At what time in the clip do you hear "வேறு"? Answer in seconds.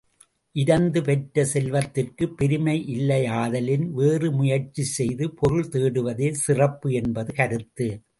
3.89-4.31